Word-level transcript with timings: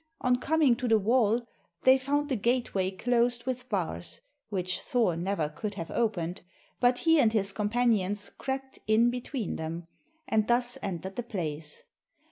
On 0.21 0.37
coming 0.37 0.75
to 0.77 0.87
the 0.87 0.97
wall, 0.97 1.47
they 1.83 1.99
found 1.99 2.27
the 2.29 2.35
gate 2.35 2.73
way 2.73 2.89
closed 2.89 3.45
with 3.45 3.69
bars, 3.69 4.19
which 4.49 4.81
Thor 4.81 5.15
never 5.15 5.47
could 5.47 5.75
have 5.75 5.91
opened, 5.91 6.41
but 6.79 6.97
he 6.97 7.19
and 7.19 7.31
his 7.31 7.51
companions 7.51 8.31
crept 8.31 8.79
in 8.87 9.11
between 9.11 9.57
them, 9.57 9.85
and 10.27 10.47
thus 10.47 10.79
entered 10.81 11.17
the 11.17 11.21
place. 11.21 11.83